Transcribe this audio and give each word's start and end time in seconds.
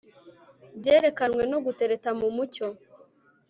byerekanwe 0.79 1.43
no 1.51 1.57
gutereta 1.65 2.09
mu 2.19 2.27
mucyo 2.35 2.67